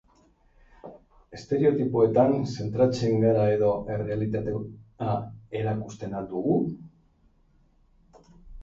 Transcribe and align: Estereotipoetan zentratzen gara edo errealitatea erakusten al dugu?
Estereotipoetan 1.39 2.33
zentratzen 2.53 3.21
gara 3.27 3.45
edo 3.59 3.69
errealitatea 3.97 5.13
erakusten 5.63 6.19
al 6.23 6.31
dugu? 6.35 6.61